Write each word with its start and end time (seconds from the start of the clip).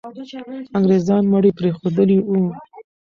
انګریزان 0.77 1.23
مړي 1.33 1.51
پرېښودلي 1.57 2.17
وو. 2.21 2.43